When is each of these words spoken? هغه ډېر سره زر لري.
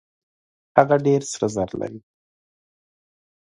هغه 0.77 0.95
ډېر 1.05 1.21
سره 1.31 1.47
زر 1.55 1.69
لري. 1.79 1.99